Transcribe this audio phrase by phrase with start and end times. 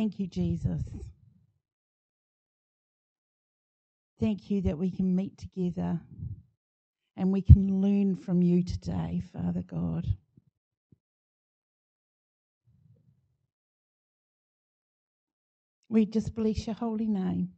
[0.00, 0.80] Thank you, Jesus.
[4.18, 6.00] Thank you that we can meet together
[7.18, 10.06] and we can learn from you today, Father God.
[15.90, 17.50] We just bless your holy name.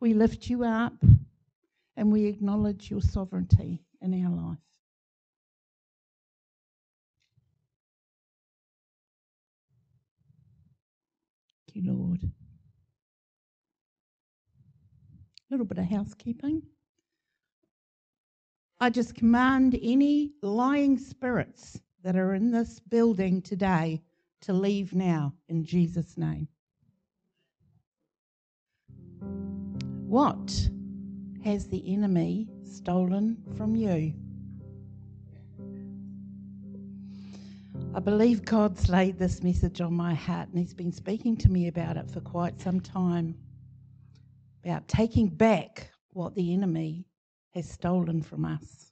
[0.00, 0.94] We lift you up
[1.96, 4.73] and we acknowledge your sovereignty in our life.
[11.74, 12.20] You, Lord.
[12.22, 12.28] A
[15.50, 16.62] little bit of housekeeping.
[18.80, 24.02] I just command any lying spirits that are in this building today
[24.42, 26.48] to leave now in Jesus' name.
[30.06, 30.68] What
[31.44, 34.14] has the enemy stolen from you?
[37.96, 41.68] I believe God's laid this message on my heart and He's been speaking to me
[41.68, 43.36] about it for quite some time
[44.64, 47.06] about taking back what the enemy
[47.50, 48.90] has stolen from us.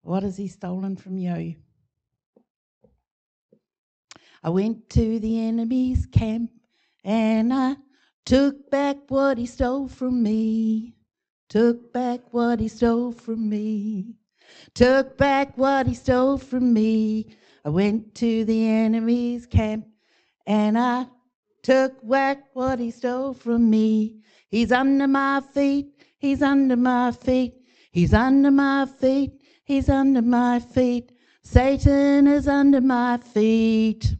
[0.00, 1.54] What has He stolen from you?
[4.42, 6.50] I went to the enemy's camp
[7.04, 7.76] and I
[8.24, 10.94] took back what he stole from me.
[11.50, 14.14] Took back what he stole from me.
[14.74, 17.36] Took back what he stole from me.
[17.64, 19.86] I went to the enemy's camp
[20.46, 21.06] and I
[21.62, 24.16] took back what he stole from me.
[24.48, 25.92] He's under my feet.
[26.18, 27.54] He's under my feet.
[27.92, 29.40] He's under my feet.
[29.64, 31.12] He's under my feet.
[31.42, 34.16] Satan is under my feet.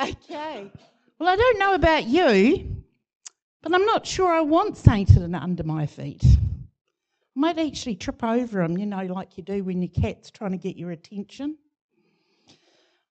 [0.00, 0.70] Okay.
[1.18, 2.82] Well, I don't know about you,
[3.62, 6.24] but I'm not sure I want Satan under my feet.
[7.34, 10.58] Might actually trip over him, you know, like you do when your cat's trying to
[10.58, 11.56] get your attention.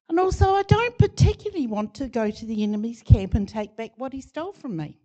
[0.10, 3.92] And also, I don't particularly want to go to the enemy's camp and take back
[3.96, 5.00] what he stole from me.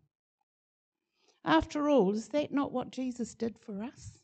[1.44, 4.18] After all, is that not what Jesus did for us?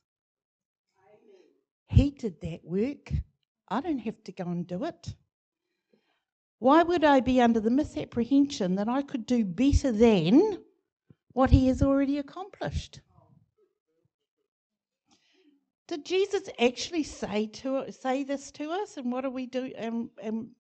[1.89, 3.13] He did that work.
[3.69, 5.15] I don't have to go and do it.
[6.59, 10.59] Why would I be under the misapprehension that I could do better than
[11.33, 13.01] what he has already accomplished?
[15.89, 18.97] Did Jesus actually say to say this to us?
[18.97, 19.73] And what do we do?
[19.77, 20.51] And, and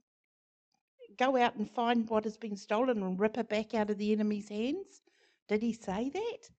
[1.18, 4.12] go out and find what has been stolen and rip it back out of the
[4.12, 5.02] enemy's hands?
[5.48, 6.50] Did he say that?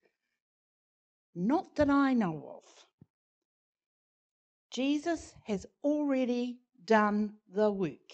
[1.35, 2.85] Not that I know of.
[4.71, 8.13] Jesus has already done the work.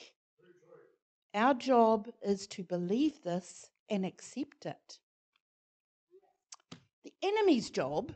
[1.33, 4.99] Our job is to believe this and accept it.
[7.03, 8.11] The enemy's job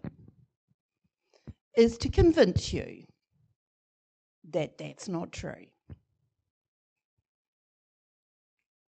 [1.75, 3.03] is to convince you
[4.51, 5.65] that that's not true.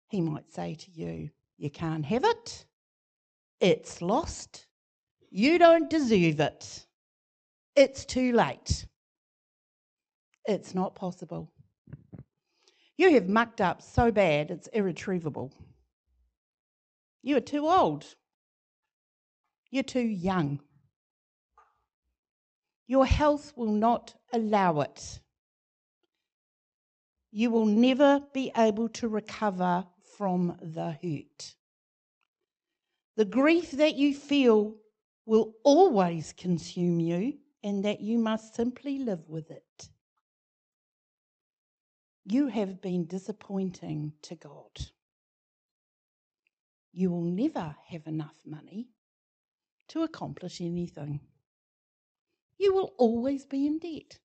[0.09, 2.66] He might say to you, You can't have it,
[3.59, 4.67] it's lost,
[5.29, 6.85] you don't deserve it,
[7.75, 8.85] it's too late,
[10.45, 11.51] it's not possible.
[12.97, 15.53] You have mucked up so bad it's irretrievable.
[17.21, 18.05] You are too old.
[19.69, 20.59] You're too young.
[22.87, 25.19] Your health will not allow it.
[27.31, 29.85] You will never be able to recover
[30.17, 31.55] from the hurt.
[33.17, 34.75] The grief that you feel
[35.25, 37.33] will always consume you,
[37.63, 39.89] and that you must simply live with it.
[42.23, 44.91] You have been disappointing to God.
[46.93, 48.87] You will never have enough money
[49.89, 51.19] to accomplish anything
[52.57, 54.19] you will always be in debt.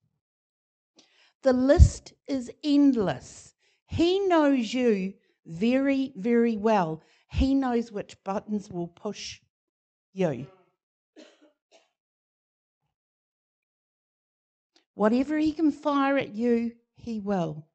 [1.43, 3.53] The list is endless.
[3.85, 5.13] He knows you
[5.45, 7.01] very, very well.
[7.27, 9.41] He knows which buttons will push
[10.13, 10.47] you.
[14.95, 17.65] Whatever he can fire at you, he will.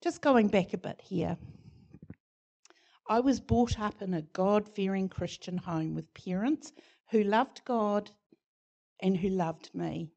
[0.00, 1.36] Just going back a bit here.
[3.08, 6.72] I was brought up in a God fearing Christian home with parents
[7.10, 8.10] who loved God
[9.00, 10.10] and who loved me.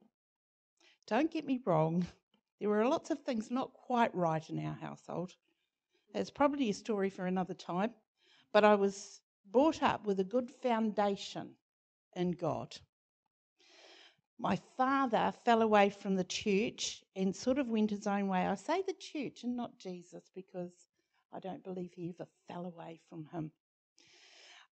[1.07, 2.05] Don't get me wrong,
[2.59, 5.33] there were lots of things not quite right in our household.
[6.13, 7.91] It's probably a story for another time,
[8.51, 9.21] but I was
[9.51, 11.55] brought up with a good foundation
[12.15, 12.75] in God.
[14.39, 18.47] My father fell away from the church and sort of went his own way.
[18.47, 20.71] I say the church and not Jesus because
[21.33, 23.51] I don't believe he ever fell away from him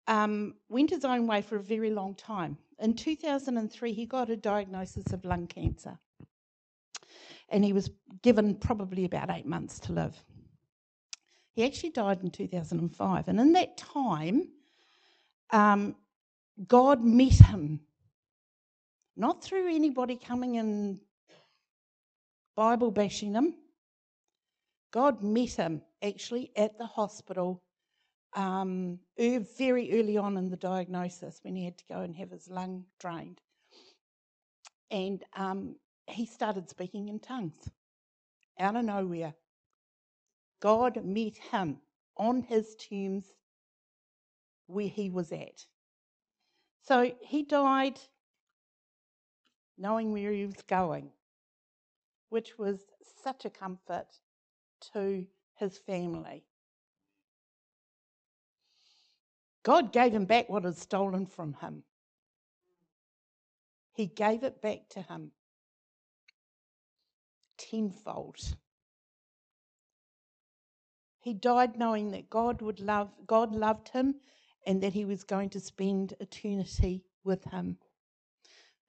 [0.09, 2.59] um, went his own way for a very long time.
[2.79, 5.99] In 2003, he got a diagnosis of lung cancer.
[7.49, 7.91] and he was
[8.23, 10.17] given probably about eight months to live.
[11.55, 14.49] He actually died in 2005, and in that time,
[15.51, 15.95] um,
[16.67, 17.81] God met him.
[19.17, 20.99] Not through anybody coming and
[22.57, 23.55] Bible bashing him.
[24.91, 27.63] God met him actually at the hospital
[28.35, 32.49] um, very early on in the diagnosis when he had to go and have his
[32.49, 33.41] lung drained.
[34.91, 35.77] And um,
[36.07, 37.69] he started speaking in tongues
[38.59, 39.35] out of nowhere.
[40.61, 41.79] God met him
[42.17, 43.27] on his terms
[44.67, 45.67] where he was at.
[46.83, 47.99] So he died
[49.79, 51.11] knowing where he was going,
[52.29, 52.81] which was
[53.23, 54.07] such a comfort
[54.93, 55.27] to
[55.57, 56.45] his family.
[59.63, 61.85] God gave him back what was stolen from him.
[63.93, 65.33] He gave it back to him
[67.63, 68.57] tenfold.
[71.21, 74.17] He died knowing that God would love God loved him
[74.67, 77.79] and that he was going to spend eternity with him.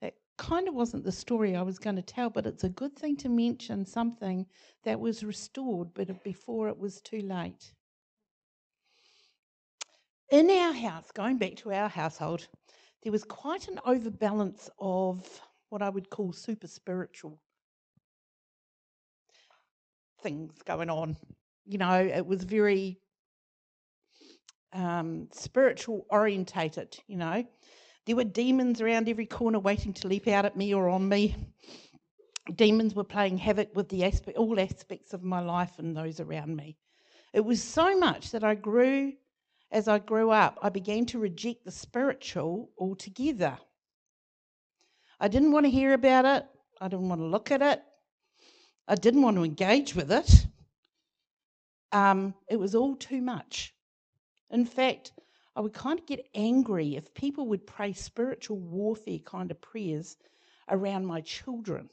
[0.00, 2.96] That kind of wasn't the story I was going to tell, but it's a good
[2.96, 4.46] thing to mention something
[4.82, 7.72] that was restored but before it was too late.
[10.34, 12.48] In our house, going back to our household,
[13.04, 17.40] there was quite an overbalance of what I would call super spiritual
[20.24, 21.16] things going on.
[21.66, 22.98] You know, it was very
[24.72, 27.44] um, spiritual orientated, you know.
[28.04, 31.36] There were demons around every corner waiting to leap out at me or on me.
[32.56, 34.04] Demons were playing havoc with the
[34.36, 36.76] all aspects of my life and those around me.
[37.32, 39.12] It was so much that I grew
[39.74, 43.58] as I grew up, I began to reject the spiritual altogether.
[45.18, 46.46] I didn't want to hear about it.
[46.80, 47.82] I didn't want to look at it.
[48.86, 50.46] I didn't want to engage with it.
[51.90, 53.74] Um, it was all too much.
[54.48, 55.12] In fact,
[55.56, 60.16] I would kind of get angry if people would pray spiritual warfare kind of prayers
[60.68, 61.90] around my children.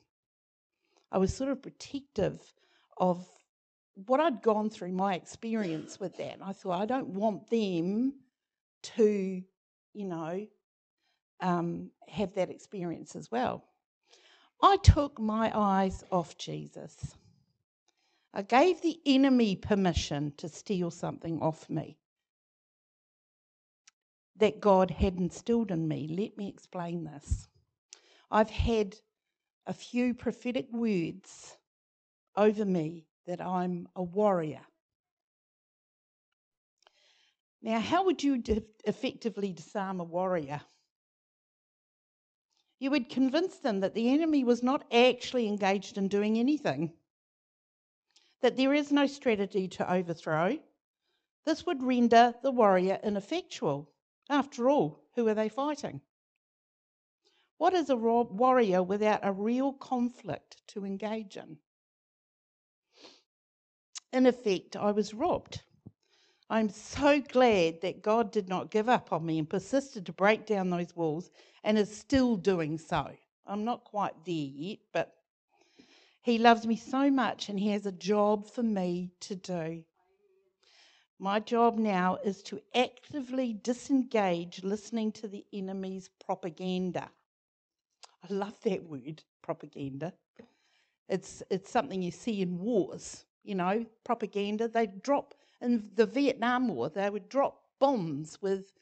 [1.11, 2.39] I was sort of protective
[2.97, 3.27] of
[3.95, 8.13] what I'd gone through, my experience with that, I thought, I don't want them
[8.83, 9.43] to,
[9.93, 10.47] you know,
[11.41, 13.65] um, have that experience as well.
[14.61, 17.15] I took my eyes off Jesus.
[18.33, 21.97] I gave the enemy permission to steal something off me
[24.37, 26.07] that God had instilled in me.
[26.07, 27.47] Let me explain this.
[28.29, 28.95] I've had
[29.67, 31.57] a few prophetic words
[32.35, 34.59] over me that I'm a warrior.
[37.61, 40.59] Now, how would you de- effectively disarm a warrior?
[42.77, 46.91] You would convince them that the enemy was not actually engaged in doing anything,
[48.41, 50.59] that there is no strategy to overthrow.
[51.45, 53.93] This would render the warrior ineffectual.
[54.29, 56.01] After all, who are they fighting?
[57.57, 61.59] What is a warrior without a real conflict to engage in?
[64.13, 65.61] In effect, I was robbed.
[66.49, 70.45] I'm so glad that God did not give up on me and persisted to break
[70.45, 71.31] down those walls
[71.63, 73.09] and is still doing so.
[73.47, 75.15] I'm not quite there yet, but
[76.21, 79.83] He loves me so much and He has a job for me to do.
[81.19, 87.09] My job now is to actively disengage listening to the enemy's propaganda.
[88.23, 90.13] I love that word, propaganda.
[91.07, 94.67] It's, it's something you see in wars you know, propaganda.
[94.67, 98.73] They'd drop, in the Vietnam War, they would drop bombs with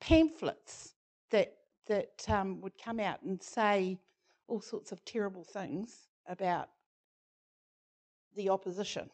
[0.00, 0.94] pamphlets
[1.30, 1.54] that,
[1.86, 3.98] that um, would come out and say
[4.46, 6.68] all sorts of terrible things about
[8.36, 9.08] the opposition.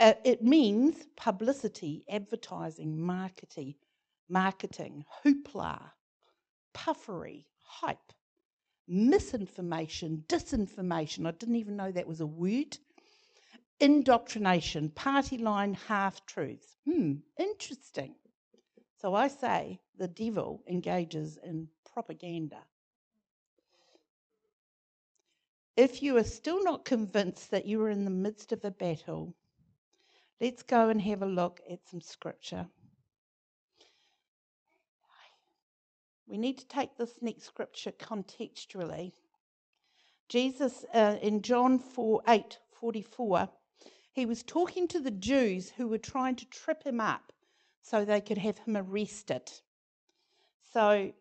[0.00, 3.74] Uh, it means publicity, advertising, marketing,
[4.28, 5.78] marketing, hoopla,
[6.72, 8.12] puffery, hype
[8.88, 11.26] misinformation, disinformation.
[11.26, 12.78] I didn't even know that was a word.
[13.80, 16.76] Indoctrination, party line half truths.
[16.84, 18.14] Hmm, interesting.
[19.00, 22.58] So I say the devil engages in propaganda.
[25.76, 29.34] If you are still not convinced that you are in the midst of a battle,
[30.40, 32.68] let's go and have a look at some scripture.
[36.32, 39.12] We need to take this next scripture contextually.
[40.30, 43.50] Jesus uh, in John 4 8 44,
[44.14, 47.34] he was talking to the Jews who were trying to trip him up
[47.82, 49.52] so they could have him arrested.
[50.72, 51.12] So,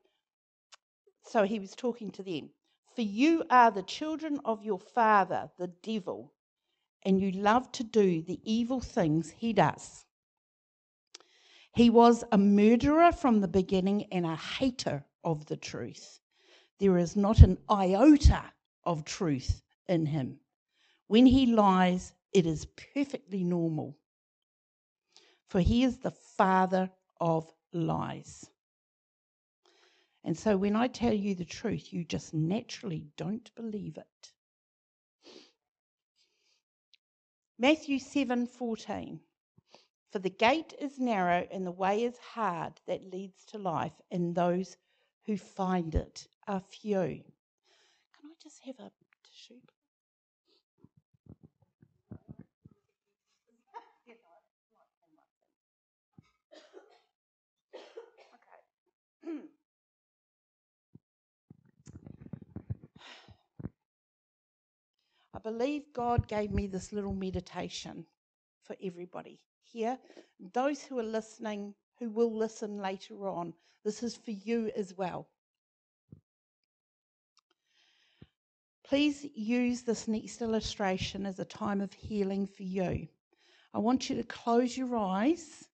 [1.26, 2.52] so he was talking to them.
[2.96, 6.32] For you are the children of your father, the devil,
[7.04, 10.06] and you love to do the evil things he does.
[11.74, 16.20] He was a murderer from the beginning and a hater of the truth.
[16.80, 18.52] There is not an iota
[18.84, 20.40] of truth in him.
[21.08, 23.98] When he lies, it is perfectly normal.
[25.48, 28.50] For he is the father of lies.
[30.24, 34.34] And so when I tell you the truth, you just naturally don't believe it.
[37.58, 39.20] Matthew 7:14
[40.12, 44.36] For the gate is narrow and the way is hard that leads to life and
[44.36, 44.76] those
[45.26, 47.24] who find it are few.
[48.20, 48.92] Can I just have a
[49.24, 49.62] tissue?
[65.34, 68.06] I believe God gave me this little meditation
[68.66, 69.40] for everybody
[69.72, 69.98] here.
[70.54, 75.28] Those who are listening, who will listen later on, this is for you as well.
[78.84, 83.08] Please use this next illustration as a time of healing for you.
[83.74, 85.70] I want you to close your eyes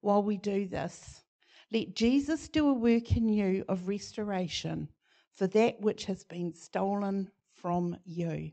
[0.00, 1.22] while we do this.
[1.70, 4.88] Let Jesus do a work in you of restoration
[5.34, 8.52] for that which has been stolen from you.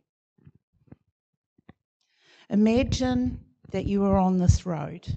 [2.50, 3.39] Imagine
[3.71, 5.07] that you are on this road.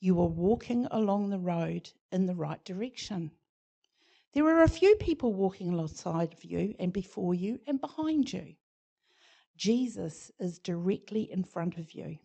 [0.00, 3.30] You are walking along the road in the right direction.
[4.32, 8.54] There are a few people walking alongside of you and before you and behind you.
[9.56, 12.18] Jesus is directly in front of you.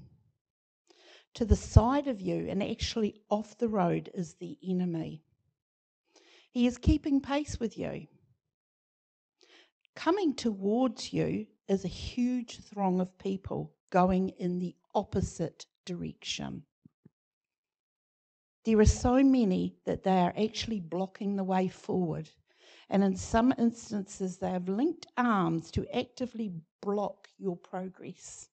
[1.35, 5.23] To the side of you and actually off the road is the enemy.
[6.51, 8.07] He is keeping pace with you.
[9.95, 16.63] Coming towards you is a huge throng of people going in the opposite direction.
[18.65, 22.29] There are so many that they are actually blocking the way forward.
[22.89, 26.51] And in some instances, they have linked arms to actively
[26.81, 28.49] block your progress.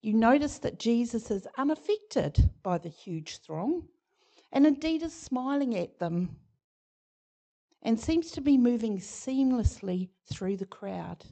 [0.00, 3.88] You notice that Jesus is unaffected by the huge throng
[4.52, 6.36] and indeed is smiling at them
[7.82, 11.24] and seems to be moving seamlessly through the crowd.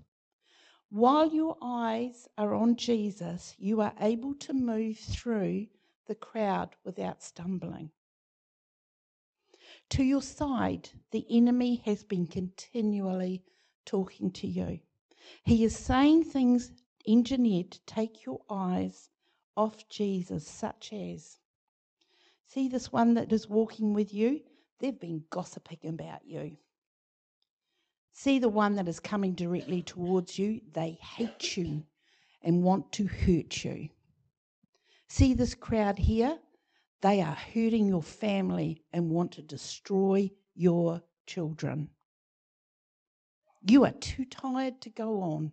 [0.90, 5.66] While your eyes are on Jesus, you are able to move through
[6.06, 7.90] the crowd without stumbling.
[9.90, 13.42] To your side, the enemy has been continually
[13.84, 14.80] talking to you.
[15.44, 16.72] He is saying things
[17.06, 19.10] engineered to take your eyes
[19.56, 21.38] off Jesus, such as
[22.46, 24.42] see this one that is walking with you?
[24.78, 26.58] They've been gossiping about you.
[28.18, 31.84] See the one that is coming directly towards you, they hate you
[32.40, 33.90] and want to hurt you.
[35.06, 36.38] See this crowd here?
[37.02, 41.90] They are hurting your family and want to destroy your children.
[43.60, 45.52] You are too tired to go on.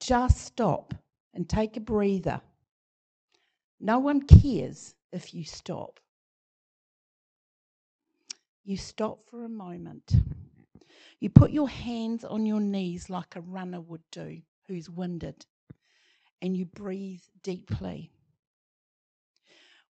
[0.00, 0.94] Just stop
[1.34, 2.40] and take a breather.
[3.78, 6.00] No one cares if you stop.
[8.64, 10.14] You stop for a moment.
[11.20, 15.46] You put your hands on your knees like a runner would do who's winded,
[16.40, 18.12] and you breathe deeply.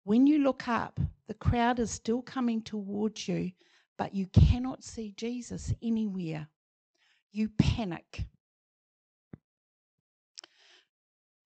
[0.05, 3.51] When you look up, the crowd is still coming towards you,
[3.99, 6.49] but you cannot see Jesus anywhere.
[7.33, 8.27] You panic.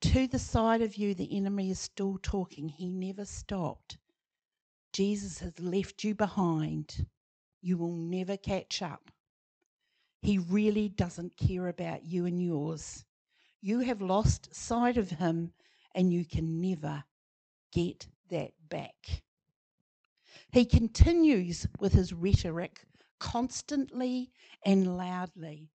[0.02, 2.68] To the side of you, the enemy is still talking.
[2.68, 3.96] He never stopped.
[4.92, 7.06] Jesus has left you behind.
[7.62, 9.09] You will never catch up.
[10.20, 13.04] He really doesn't care about you and yours.
[13.60, 15.52] You have lost sight of him
[15.94, 17.04] and you can never
[17.72, 19.22] get that back.
[20.52, 22.84] He continues with his rhetoric
[23.18, 24.32] constantly
[24.64, 25.70] and loudly.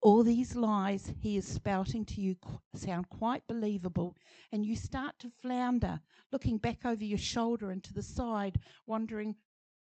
[0.00, 2.36] All these lies he is spouting to you
[2.74, 4.16] sound quite believable,
[4.50, 6.00] and you start to flounder,
[6.32, 9.36] looking back over your shoulder and to the side, wondering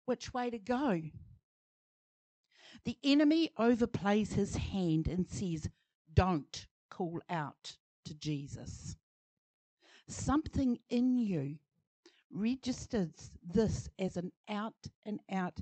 [0.04, 1.00] which way to go.
[2.84, 5.68] The enemy overplays his hand and says,
[6.12, 8.96] Don't call out to Jesus.
[10.06, 11.56] Something in you
[12.30, 15.60] registers this as an out and out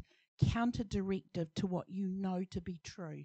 [0.51, 3.25] counter directive to what you know to be true.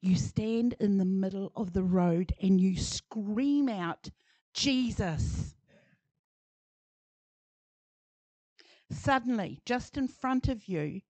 [0.00, 4.10] You stand in the middle of the road and you scream out,
[4.54, 5.54] Jesus.
[8.90, 11.02] Suddenly, just in front of you,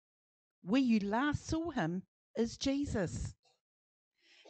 [0.62, 2.02] where you last saw him
[2.36, 3.34] is Jesus.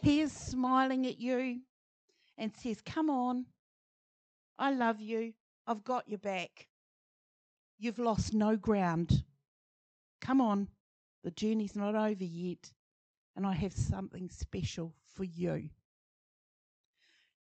[0.02, 1.60] He is smiling at you
[2.38, 3.46] and says, Come on,
[4.58, 5.34] I love you,
[5.66, 6.68] I've got your back.
[7.78, 9.24] You've lost no ground.
[10.20, 10.68] Come on,
[11.22, 12.72] the journey's not over yet,
[13.36, 15.70] and I have something special for you.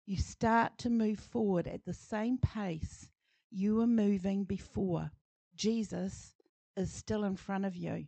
[0.06, 3.08] You start to move forward at the same pace
[3.50, 5.10] you were moving before.
[5.54, 6.34] Jesus
[6.76, 8.06] is still in front of you.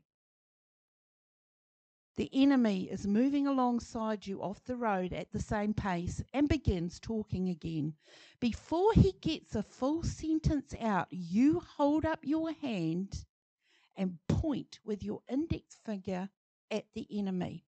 [2.16, 7.00] The enemy is moving alongside you off the road at the same pace and begins
[7.00, 7.94] talking again.
[8.38, 13.24] Before he gets a full sentence out, you hold up your hand
[13.96, 16.28] and point with your index finger
[16.70, 17.64] at the enemy.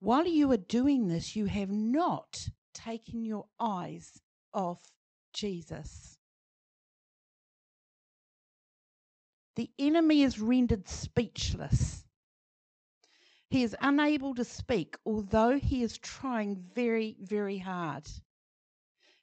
[0.00, 4.20] While you are doing this, you have not taken your eyes
[4.52, 4.80] off
[5.32, 6.18] Jesus.
[9.56, 12.05] The enemy is rendered speechless.
[13.48, 18.06] He is unable to speak, although he is trying very, very hard.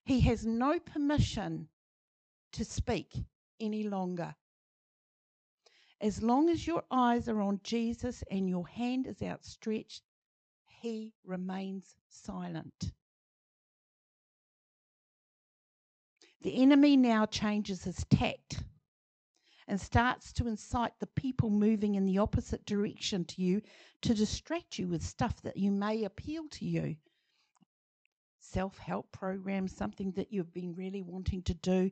[0.06, 1.68] He has no permission
[2.54, 3.14] to speak
[3.60, 4.36] any longer.
[6.00, 10.04] As long as your eyes are on Jesus and your hand is outstretched,
[10.66, 12.92] he remains silent.
[16.42, 18.64] The enemy now changes his tact
[19.68, 23.62] and starts to incite the people moving in the opposite direction to you
[24.02, 26.96] to distract you with stuff that you may appeal to you.
[28.40, 31.90] Self help programs, something that you've been really wanting to do,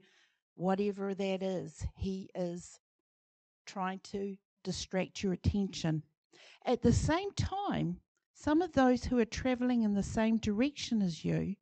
[0.56, 2.80] whatever that is, he is
[3.66, 6.04] trying to distract your attention.
[6.66, 8.00] At the same time,
[8.34, 11.56] some of those who are traveling in the same direction as you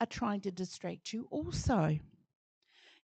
[0.00, 1.98] are trying to distract you also.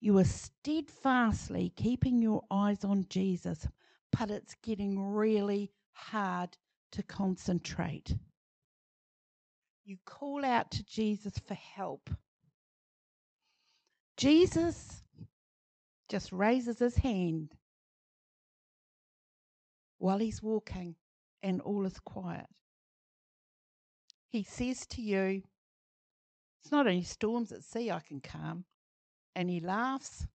[0.00, 3.66] You are steadfastly keeping your eyes on Jesus,
[4.12, 6.56] but it's getting really hard
[6.92, 8.14] to concentrate.
[9.84, 12.10] You call out to Jesus for help.
[14.16, 15.02] Jesus
[16.08, 17.54] just raises his hand
[19.98, 20.94] while he's walking
[21.42, 22.46] and all is quiet.
[24.28, 25.42] He says to you,
[26.62, 28.64] It's not only storms at sea I can calm,
[29.36, 30.26] and he laughs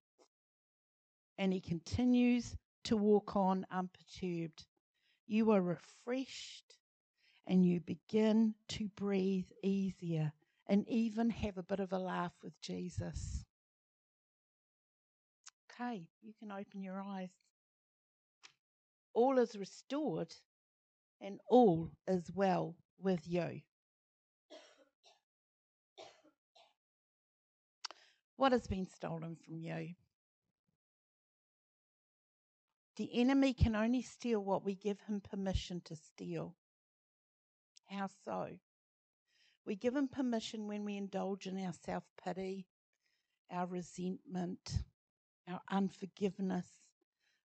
[1.37, 4.63] and he continues to walk on unperturbed.
[5.25, 6.77] You are refreshed
[7.47, 10.31] and you begin to breathe easier
[10.67, 13.43] and even have a bit of a laugh with Jesus.
[15.73, 17.31] Okay, you can open your eyes.
[19.15, 20.31] All is restored
[21.19, 23.61] and all is well with you.
[28.41, 29.89] What has been stolen from you?
[32.95, 36.55] The enemy can only steal what we give him permission to steal.
[37.87, 38.47] How so?
[39.63, 42.65] We give him permission when we indulge in our self pity,
[43.51, 44.71] our resentment,
[45.47, 46.65] our unforgiveness,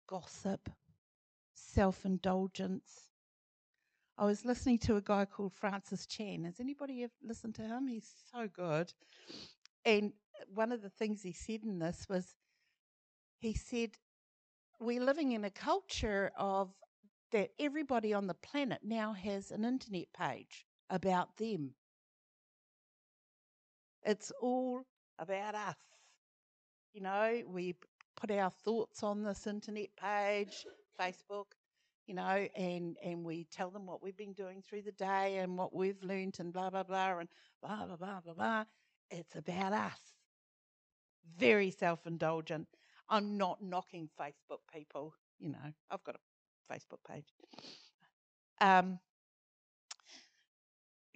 [0.06, 0.68] gossip,
[1.54, 3.08] self indulgence.
[4.18, 6.44] I was listening to a guy called Francis Chan.
[6.44, 7.86] Has anybody ever listened to him?
[7.86, 8.92] He's so good.
[9.86, 10.12] And
[10.48, 12.36] one of the things he said in this was
[13.38, 13.90] he said,
[14.78, 16.70] We're living in a culture of
[17.32, 21.70] that everybody on the planet now has an internet page about them.
[24.04, 24.82] It's all
[25.18, 25.76] about us.
[26.92, 27.74] You know, we
[28.16, 30.66] put our thoughts on this internet page,
[31.00, 31.46] Facebook,
[32.06, 35.56] you know, and, and we tell them what we've been doing through the day and
[35.56, 37.28] what we've learned and blah, blah, blah, and
[37.62, 38.64] blah, blah, blah, blah, blah.
[39.10, 40.11] It's about us
[41.38, 42.68] very self indulgent.
[43.08, 45.14] I'm not knocking Facebook people.
[45.38, 47.26] You know, I've got a Facebook page.
[48.60, 48.98] Um,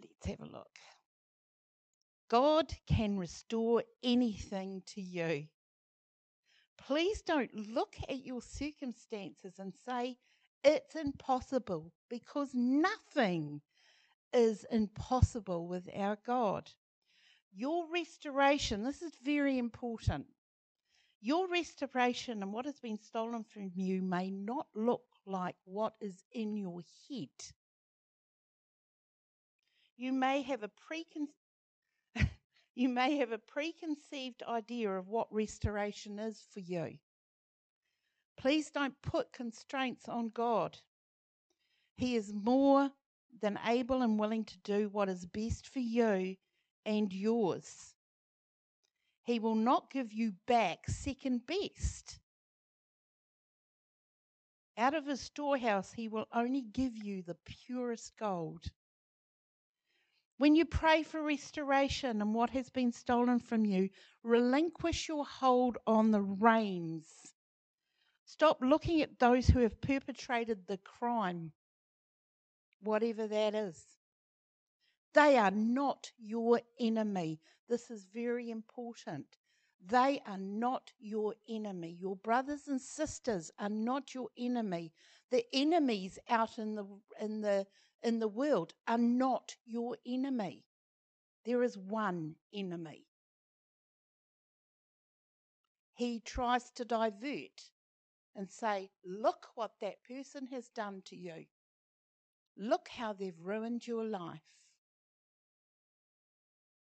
[0.00, 0.78] let's have a look.
[2.28, 5.46] God can restore anything to you.
[6.76, 10.16] Please don't look at your circumstances and say
[10.64, 13.60] it's impossible because nothing
[14.32, 16.70] is impossible with our God.
[17.58, 20.26] Your restoration, this is very important.
[21.22, 26.22] Your restoration and what has been stolen from you may not look like what is
[26.32, 27.30] in your head.
[29.96, 30.70] You may have a
[32.74, 36.98] you may have a preconceived idea of what restoration is for you.
[38.36, 40.76] Please don't put constraints on God.
[41.96, 42.90] He is more
[43.40, 46.36] than able and willing to do what is best for you
[46.86, 47.94] and yours.
[49.24, 52.20] He will not give you back second best.
[54.78, 58.70] Out of his storehouse, he will only give you the purest gold.
[60.38, 63.88] When you pray for restoration and what has been stolen from you,
[64.22, 67.08] relinquish your hold on the reins.
[68.26, 71.52] Stop looking at those who have perpetrated the crime,
[72.80, 73.82] whatever that is.
[75.16, 77.40] They are not your enemy.
[77.70, 79.38] This is very important.
[79.82, 81.96] They are not your enemy.
[81.98, 84.92] Your brothers and sisters are not your enemy.
[85.30, 86.86] The enemies out in the
[87.18, 87.66] in the
[88.02, 90.66] in the world are not your enemy.
[91.46, 93.06] There is one enemy.
[95.94, 97.70] He tries to divert
[98.34, 101.46] and say, Look what that person has done to you.
[102.58, 104.42] Look how they've ruined your life.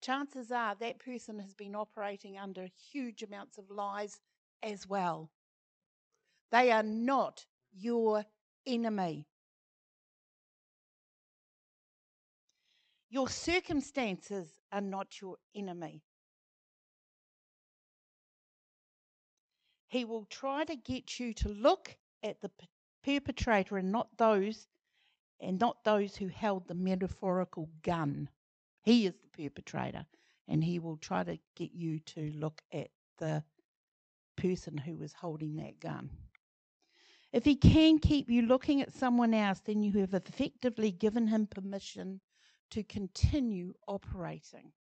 [0.04, 4.20] Chances are that person has been operating under huge amounts of lies
[4.62, 5.32] as well.
[6.52, 8.26] They are not your
[8.68, 9.28] enemy.
[13.10, 16.04] Your circumstances are not your enemy.
[19.88, 22.52] He will try to get you to look at the
[23.06, 24.68] perpetrator and not those
[25.40, 28.28] and not those who held the metaphorical gun.
[28.84, 30.06] He is the perpetrator
[30.48, 33.44] and he will try to get you to look at the
[34.36, 36.10] person who was holding that gun.
[37.32, 41.48] If he can keep you looking at someone else, then you have effectively given him
[41.48, 42.20] permission
[42.72, 44.72] to continue operating.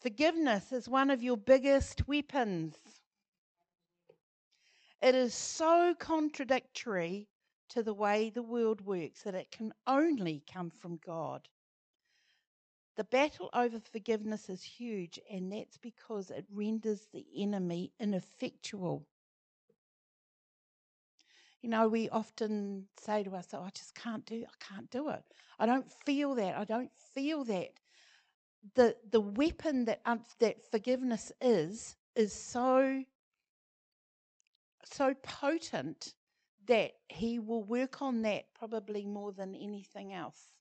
[0.00, 2.76] Forgiveness is one of your biggest weapons.
[5.02, 7.28] It is so contradictory
[7.70, 11.48] to the way the world works that it can only come from God.
[12.96, 19.06] The battle over forgiveness is huge, and that's because it renders the enemy ineffectual.
[21.60, 25.24] You know, we often say to ourselves, I just can't do I can't do it.
[25.58, 26.56] I don't feel that.
[26.56, 27.72] I don't feel that.
[28.74, 33.04] The the weapon that um, that forgiveness is is so
[34.84, 36.14] so potent
[36.66, 40.53] that he will work on that probably more than anything else.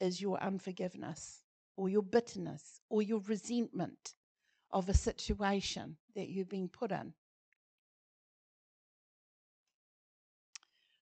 [0.00, 1.42] Is your unforgiveness
[1.76, 4.14] or your bitterness or your resentment
[4.70, 7.14] of a situation that you've been put in.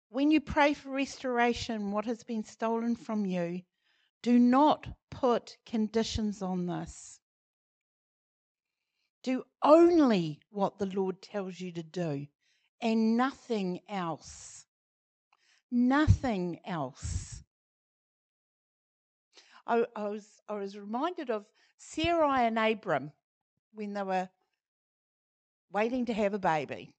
[0.09, 3.63] When you pray for restoration, what has been stolen from you,
[4.23, 7.21] do not put conditions on this.
[9.23, 12.27] Do only what the Lord tells you to do
[12.81, 14.65] and nothing else.
[15.71, 17.43] Nothing else.
[19.67, 21.47] I, I, was, I was reminded of
[21.79, 23.13] Sarai and Abram
[23.75, 24.29] when they were
[25.73, 26.95] waiting to have a baby.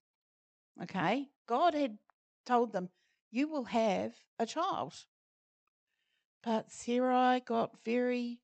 [0.82, 1.28] Okay?
[1.46, 1.98] God had
[2.46, 2.88] told them,
[3.30, 4.94] you will have a child.
[6.42, 8.40] But Sarai got very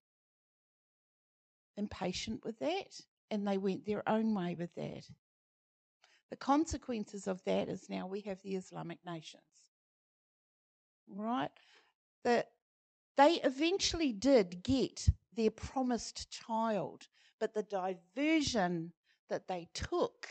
[1.76, 5.04] impatient with that and they went their own way with that.
[6.30, 9.42] The consequences of that is now we have the Islamic nations.
[11.08, 11.50] Right?
[12.24, 12.48] That
[13.16, 18.92] they eventually did get their promised child, but the diversion
[19.28, 20.28] that they took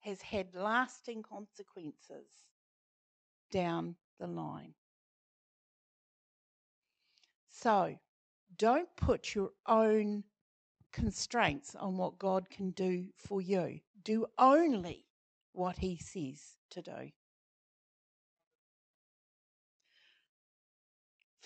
[0.00, 2.28] has had lasting consequences
[3.50, 4.74] down the line.
[7.48, 7.98] So,
[8.56, 10.24] don't put your own
[10.92, 13.80] constraints on what God can do for you.
[14.04, 15.06] Do only
[15.52, 17.10] what He says to do.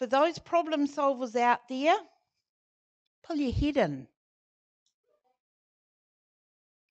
[0.03, 1.95] For those problem solvers out there,
[3.23, 4.09] pull your head in.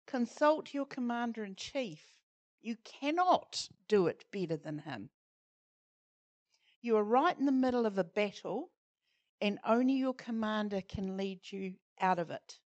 [0.07, 1.99] Consult your commander in chief.
[2.61, 5.09] You cannot do it better than him.
[6.81, 8.69] You are right in the middle of a battle,
[9.41, 12.59] and only your commander can lead you out of it.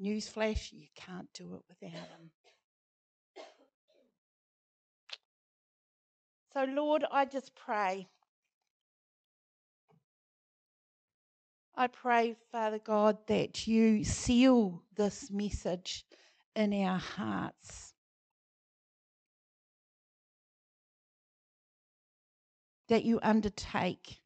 [0.00, 2.30] Newsflash, you can't do it without him.
[6.54, 8.08] So, Lord, I just pray.
[11.82, 16.04] I pray, Father God, that you seal this message
[16.54, 17.92] in our hearts.
[22.86, 24.20] That you undertake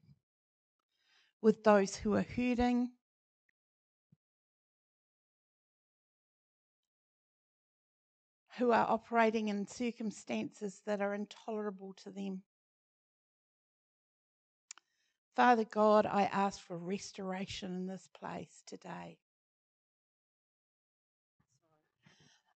[1.41, 2.91] with those who are hurting,
[8.59, 12.43] who are operating in circumstances that are intolerable to them.
[15.37, 19.19] Father God, I ask for restoration in this place today.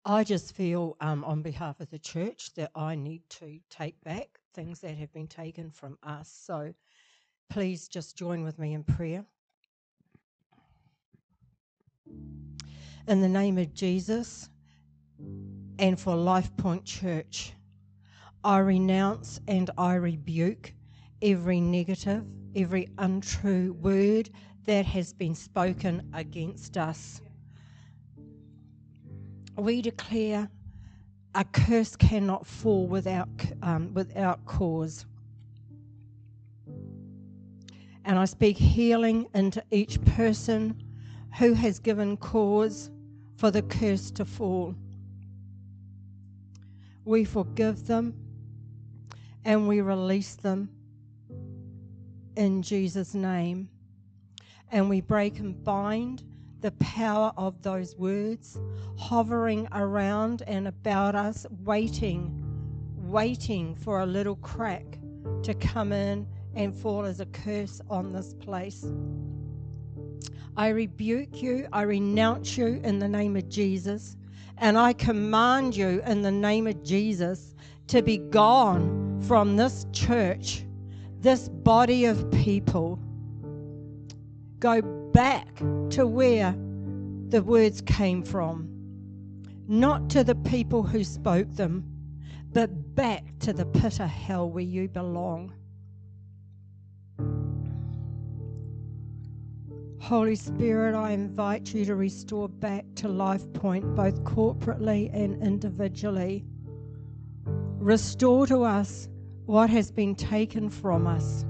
[0.05, 4.39] I just feel, um, on behalf of the church, that I need to take back
[4.53, 6.29] things that have been taken from us.
[6.29, 6.73] So
[7.49, 9.25] please just join with me in prayer.
[13.09, 14.49] In the name of Jesus
[15.79, 17.51] and for Life Point Church,
[18.41, 20.73] I renounce and I rebuke
[21.21, 24.29] every negative, every untrue word
[24.65, 27.21] that has been spoken against us.
[29.55, 30.49] We declare
[31.35, 33.29] a curse cannot fall without,
[33.61, 35.05] um, without cause.
[38.05, 40.81] And I speak healing into each person
[41.37, 42.89] who has given cause
[43.35, 44.73] for the curse to fall.
[47.05, 48.13] We forgive them
[49.45, 50.69] and we release them
[52.35, 53.69] in Jesus' name.
[54.71, 56.23] And we break and bind
[56.61, 58.59] the power of those words
[58.97, 62.43] hovering around and about us, waiting,
[62.95, 64.99] waiting for a little crack
[65.43, 68.85] to come in and fall as a curse on this place.
[70.57, 74.17] I rebuke you, I renounce you in the name of Jesus,
[74.57, 77.55] and I command you in the name of Jesus
[77.87, 80.65] to be gone from this church,
[81.21, 82.99] this body of people.
[84.59, 85.57] Go back
[85.91, 86.55] to where
[87.29, 88.67] the words came from,
[89.67, 91.83] not to the people who spoke them,
[92.53, 95.53] but back to the pit of hell where you belong.
[99.99, 106.45] Holy Spirit, I invite you to restore back to Life Point, both corporately and individually.
[107.45, 109.07] Restore to us
[109.49, 111.43] what has been taken from us.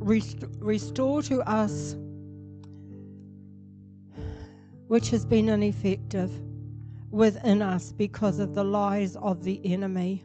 [0.00, 1.94] Rest- restore to us
[4.88, 6.32] which has been ineffective
[7.12, 10.24] within us because of the lies of the enemy.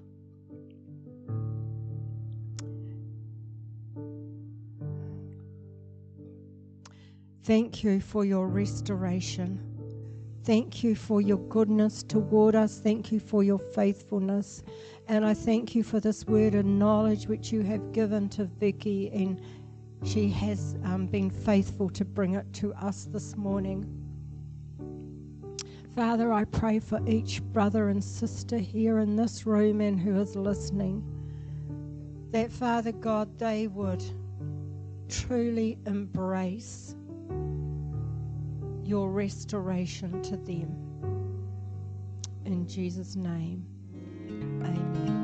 [7.44, 9.71] Thank you for your restoration.
[10.44, 12.80] Thank you for your goodness toward us.
[12.80, 14.64] Thank you for your faithfulness.
[15.08, 19.12] And I thank you for this word of knowledge which you have given to Vicky,
[19.12, 19.40] and
[20.04, 23.86] she has um, been faithful to bring it to us this morning.
[25.94, 30.36] Father, I pray for each brother and sister here in this room and who is
[30.36, 31.04] listening
[32.32, 34.04] that, Father God, they would
[35.10, 36.96] truly embrace
[38.92, 40.70] your restoration to them.
[42.44, 43.66] In Jesus' name,
[44.30, 45.21] amen.